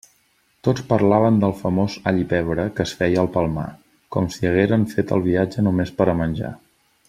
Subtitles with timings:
[0.67, 3.67] Tots parlaven del famós allipebre que es feia al Palmar,
[4.17, 6.55] com si hagueren fet el viatge només per a menjar.